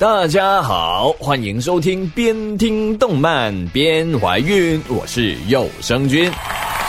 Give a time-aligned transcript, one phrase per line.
[0.00, 6.32] 大家好，欢迎收听边听动漫边怀孕，我是有声君。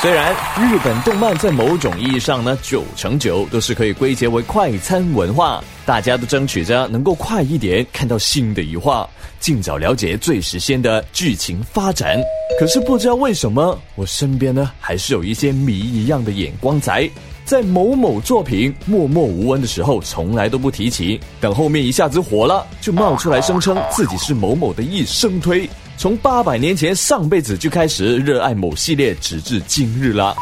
[0.01, 9.09] 虽然日本动漫在某种意义上呢，九成九都是可以归结为快餐文化，大家都争取着能够快一点看到新的一话，
[9.41, 12.17] 尽早了解最时鲜的剧情发展。
[12.57, 17.09] 可是不知道为什么，我身边呢还是有一些谜一样的眼光仔。
[17.51, 25.69] 在某某作品默默无闻的时候，从来都不提起；等后面一下子火了，就冒出来声称自己是某某的一生推。
[25.97, 30.33] 从八百年前上辈子就开始热爱某系列，直至今日了。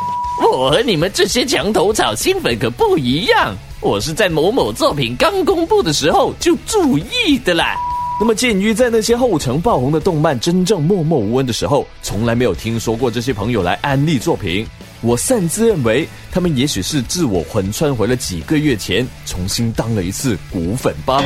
[0.53, 7.75] 我和你们这些墙头草新粉可不一样，我是在某某作品刚公布的时候就注意的啦。
[8.19, 14.63] 那么，鉴于在那些后程爆红的动漫真正默默无闻的时候，从来没有听说过这些朋友来安利作品。
[15.01, 21.23] 我擅自认为，他们也许是自我魂穿回了几个月前，重新当了一次骨粉吧。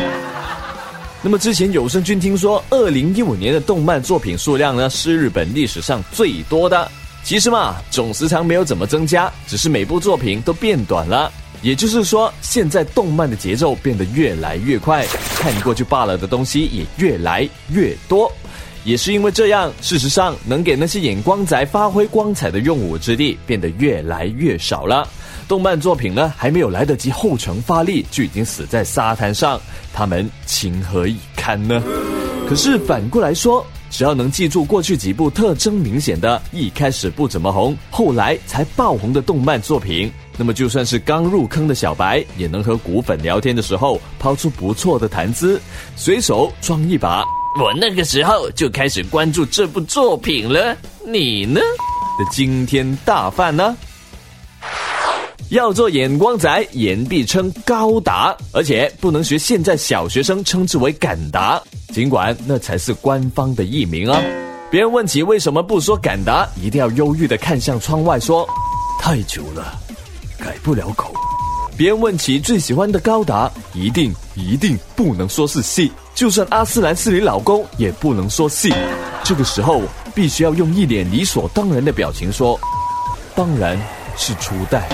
[1.22, 6.90] 那么之前有声君听说，二零一五年的动漫作品数量呢是日本历史上最多的。
[7.24, 11.32] 其实嘛，总时长没有怎么增加，只是每部作品都变短了。
[11.62, 18.30] 也就是说，现在动漫的节奏变得越来越快，看过就罢了的东西也越来越多。
[18.84, 25.08] 也是因为这样，事实上能给那些眼光仔发挥光彩的用武之地变得越来越少了。
[25.48, 29.60] 动漫作品呢，还没有来得及后程发力，就已经死在沙滩上，
[29.94, 31.84] 他们情何以堪呢？
[32.48, 45.62] 可是反过来说，只要能记住过去几部特征明显的、一开始不怎么红，后来才爆红的动漫作品，那么就算是刚入坑的小白，也能和骨粉聊天的时候抛出不错的谈资，
[45.96, 47.24] 随手装一把。
[47.60, 51.62] 我那个时候就开始关注这部作品了，你呢？
[52.18, 53.78] 的惊天大饭呢？
[55.50, 61.62] 要做眼光仔，言必称高达，而且不能学现在小学生称之为敢达，
[61.94, 64.20] 尽管那才是官方的译名啊。
[64.72, 68.50] 别人问起为什么不说敢达，一定要忧郁的看向窗外说：
[69.00, 69.80] 太久了，
[70.40, 71.14] 改不了口。
[71.76, 75.90] 别人问起最喜欢的高达，一定一定不能说是 C。
[76.14, 78.72] 就算阿斯兰是你老公，也不能说信。
[79.24, 79.82] 这个时候，
[80.14, 82.60] 必须要用一脸理所当然的表情说
[83.36, 83.76] ：“当然
[84.16, 84.88] 是初代。”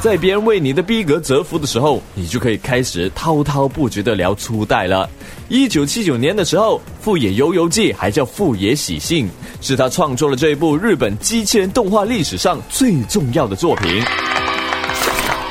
[0.00, 5.08] 在别人为你的逼格折服的时候，你就可以开始滔滔不绝的聊初代了。
[5.48, 9.28] 一九七九年的时候，富野由悠记还叫富野喜信，
[9.62, 14.04] 是他创作了这一部日本机器人动画历史上最重要的作品。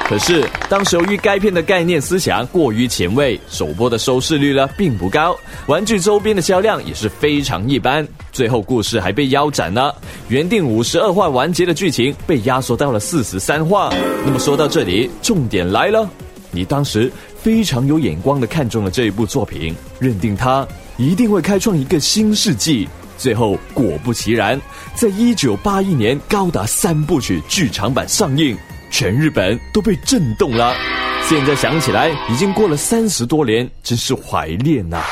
[0.10, 8.08] 可是，当时由于该片的概念思想过于前卫，首播的收视率呢并不高，玩具周边的销量也是非常一般。
[8.32, 9.94] 最后故事还被腰斩了，
[10.30, 13.94] 原定五十二话完结的剧情被压缩到了四十三话。
[14.26, 16.10] 那么说到这里，重点来了，
[16.52, 22.88] 你当时非常有眼光的看中了这一部作品，认定它一定会开创一个新世纪。
[23.18, 24.58] 最后果不其然，
[24.96, 28.58] 在一九八一年高达三部曲剧场版上映。
[28.90, 30.76] 全日本都被震动了。
[31.24, 35.04] 现在想起来，已经过了三十多年，真是怀念呐。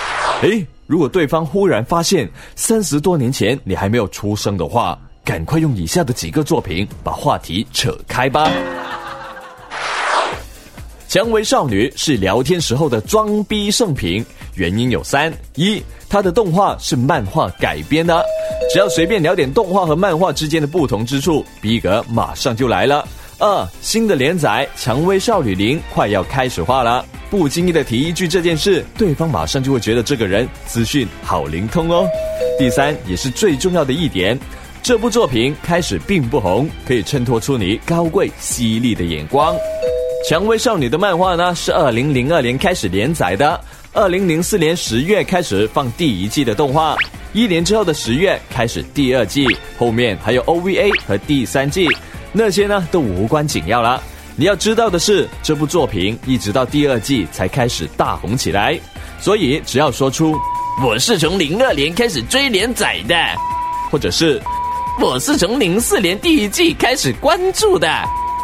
[0.41, 8.49] 诶，如果对方忽然发现三十多年前你还没有出生的话，赶快用以下的几个作品把话题扯开吧。
[11.17, 14.25] 《蔷薇少女》是聊天时候的装逼圣品，
[14.55, 18.21] 原因有三：一，它的动画是漫画改编的，
[18.71, 23.07] 只要随便聊点动画和漫画之间的不同之处，逼格马上就来了。
[23.37, 32.07] 二新的连载《蔷薇少女零》快要开始画了，不经意的提一句这件事，对方马上就会觉得这个人资讯好灵通哦。
[32.57, 34.39] 第三也是最重要的一点，
[34.81, 39.53] 这部作品开始并不红，可以衬托出你高贵犀利的眼光。
[40.29, 43.59] 《蔷薇少女》的漫画呢是二零零二年开始连载的，
[43.91, 46.95] 二零零四年十月开始放第一季的动画，
[47.33, 49.45] 一年之后的十月开始第二季，
[49.77, 51.85] 后面还有 OVA 和第三季。
[52.37, 54.01] 那些呢都无关紧要了。
[54.35, 58.77] 你要知道的是，这部作品一直到第二季才开始大红起来。
[59.21, 60.35] 所以只要说出
[60.83, 63.15] “我是从零二年开始追连载的”，
[63.89, 64.41] 或者是
[64.99, 67.89] “我是从零四年第一季开始关注的”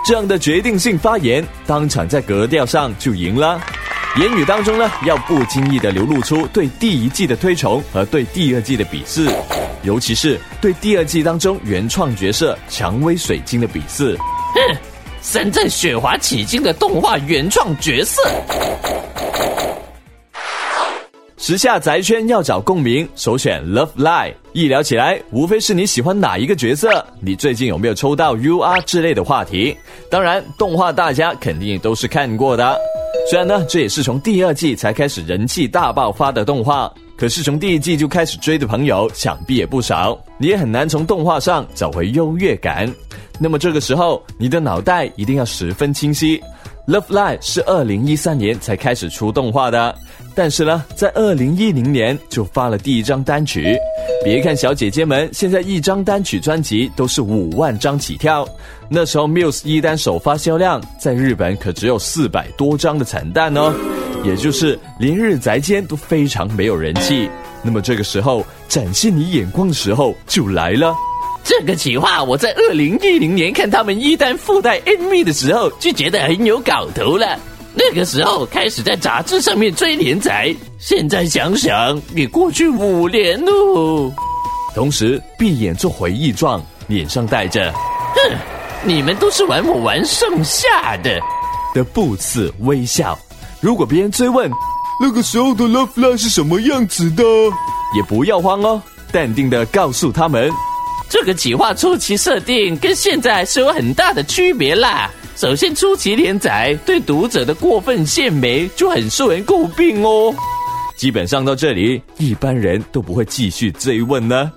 [0.06, 3.60] 这样的决定性发言，当场在格调上就赢了。
[4.18, 9.25] 言语当中呢，要不经意的流露出对第一季的推崇和对第二季的鄙视。
[9.84, 14.78] 尤其是对第二季当中原创角色蔷薇水晶的鄙视，哼，
[15.22, 18.22] 深圳雪华起晶的动画原创角色。
[21.38, 24.34] 时下宅圈要找共鸣，首选 Love Live。
[24.52, 29.75] 一聊起来，无非是你喜欢哪一个角色，你最近有没有抽到 UR 之类的话题。
[30.10, 32.78] 当然，动画大家肯定都是看过的。
[33.29, 40.19] 虽然呢，这也是从第二季才开始人气大爆发的动画，可是从第一季就开始追的朋友，想必也不少。
[40.38, 42.91] 你也很难从动画上找回优越感。
[43.39, 46.41] 那么这个时候，你的脑袋一定要十分清晰。
[46.88, 49.95] Love Live 是二零一三年才开始出动画的，
[50.33, 53.78] 但是呢，在二零一零年就发了第一张单曲。
[54.24, 58.48] 别看小姐姐们现在一张单曲专辑都是五万张起跳，
[58.89, 63.74] 那时候 Muse 一单首发销量在日本可只有四百多张的惨淡哦，
[64.24, 67.30] 也就是连日宅间都非常没有人气。
[67.63, 70.95] 那么这个时候展现你眼光的时候就来了。
[71.44, 77.39] 这个企划，我在二零一零年看他们一单附带 MV 的时候，就觉得很有搞头了。
[77.73, 84.12] 那个时候开始在杂志上面追连载，现在想想也过去五年喽。
[84.75, 87.71] 同时闭眼做回忆状，脸上带着
[88.15, 88.38] “哼，
[88.83, 91.19] 你们都是玩我玩剩下的”
[91.73, 93.18] 的不死微笑。
[93.62, 94.51] 如果别人追问
[95.01, 97.24] 那个时候的 Love Live 是什么样子的，
[97.95, 98.81] 也不要慌哦，
[99.12, 100.51] 淡定的告诉他们。
[101.09, 105.09] 这个企划初期设定跟现在是有很大的区别啦。
[105.41, 110.31] 首先，出奇连载对读者的过分献媚就很受人诟病哦。
[110.95, 114.51] 基本上到这里，一般人都不会继续追问呢。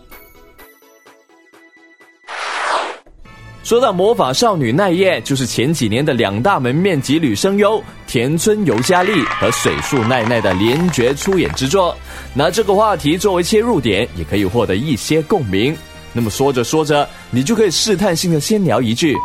[3.63, 11.97] 说到魔法少女奈叶，就是前几年的两大门面级女声优田村由佳丽和水树奈奈的联绝出演之作。
[12.35, 15.75] 拿这个话题作为切入点，也可以获得一些共鸣。
[16.13, 19.17] 那么说着说着，你就可以试探性的先聊一句：“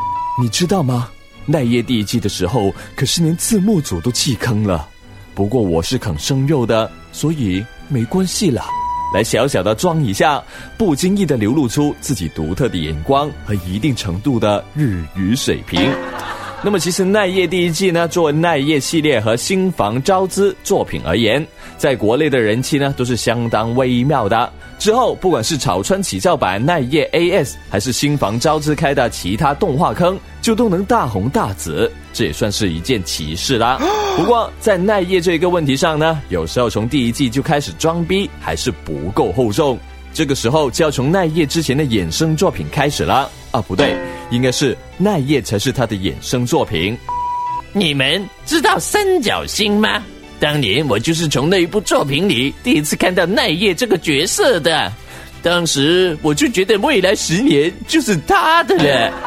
[0.41, 1.09] 你知道吗？
[1.51, 4.87] 奈叶第一季的时候，可是连字幕组都弃坑了。
[5.33, 8.63] 不过我是啃生肉的，所以没关系了。”
[9.11, 10.39] 来小小的装一下，
[10.77, 15.91] 不经意的流露出自己独特的眼光和一定程度的日语水平。
[16.61, 21.43] 那么其实奈叶第一季呢，作为奈叶系列和新房招资作品而言，
[21.77, 24.53] 在国内的人气呢都是相当微妙的。
[24.79, 33.77] 之后，不管是草川启教版奈叶 AS，还是新房招之开的其他动画坑，就都能大红大紫，这也算是一件奇事啦。
[34.15, 39.77] 不过，在奈叶这一个问题上呢，有时候从第一季就开始装逼，还是不够厚重。
[40.13, 43.29] 这个时候就要从奈叶之前的衍生作品开始了。
[43.51, 43.95] 啊，不对，
[44.31, 46.97] 应该是奈叶才是他的衍生作品。
[47.73, 50.01] 你们知道三角星吗？
[50.39, 54.91] 当年我就是从那一部作品里第一次看到奈叶这个角色的，
[55.43, 59.13] 当时我就觉得未来十年就是他的了。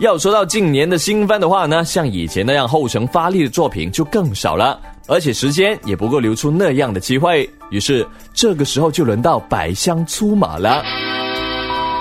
[0.00, 7.48] 要说到近年的新番的话呢，像以前那样后程发力的作品就更少了，而且时间也不够留出那样的机会。
[7.68, 10.82] 于是这个时候就轮到百香出马了。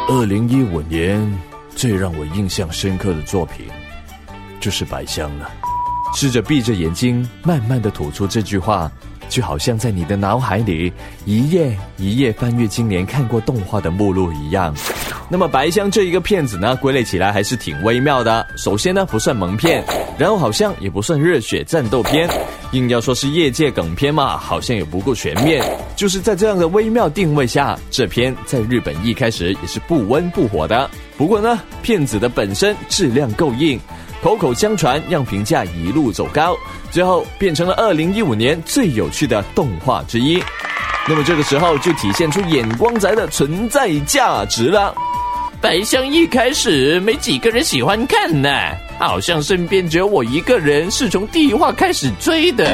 [0.08, 1.22] 二零一五年
[1.76, 3.66] 最让我印象深刻的作品，
[4.62, 5.52] 就是百香了。
[6.14, 8.92] 试着闭着眼睛，慢慢的吐出这句话，
[9.30, 10.92] 就好像在你的脑海里
[11.26, 14.76] 一页一页翻阅今年看过动画的目录一样。
[15.32, 18.46] 那么白香这一个片子呢，归类起来还是挺微妙的。
[18.58, 19.86] 首先呢，不算萌片，
[20.18, 22.28] 然后好像也不算热血战斗片，
[22.72, 25.64] 硬要说是业界梗片嘛，好像也不够全面。
[25.96, 30.90] 就是在这样的微妙定位下，这片在日本一开始也是不温不火的。
[31.16, 33.80] 不过呢，片子的本身质量够硬。
[34.24, 36.58] 口口相传，让评价一路走高，
[36.90, 40.44] 最后变成了二零一五年最有趣的动画之一。
[41.08, 44.94] 那么这个时候就体现出眼光宅的存在价值了。
[45.62, 48.50] 白香一开始没几个人喜欢看呢，
[48.98, 52.66] 好像身边只有我一个人是从第一话开始追的。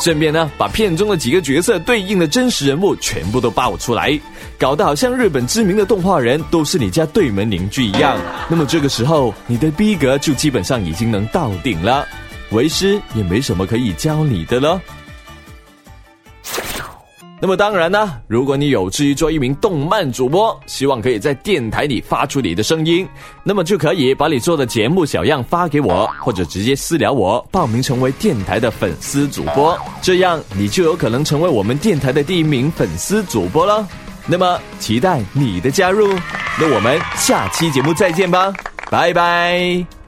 [0.00, 4.18] 顺便呢，把片中的几个角色对应的真实人物全部都爆出来，
[4.58, 8.18] 搞得好像日本知名的动画人都是你家对门邻居一样。
[8.48, 12.06] 那么这个时候，你的逼格就基本上已经能到顶了，
[12.52, 14.80] 为师也没什么可以教你的了。
[17.40, 23.06] 那么当然呢，如果你有志于做一名动漫主播，希望可以在电台里发出你的声音，
[23.42, 33.86] 那么就可以把你做的节目小样发给我，或者直接私聊我，报名成为电台的粉丝主播，这样你就有可能成为我们电台的第一名粉丝主播了。
[34.26, 36.08] 那么期待你的加入，
[36.58, 38.54] 那我们下期节目再见吧，
[38.90, 40.03] 拜拜。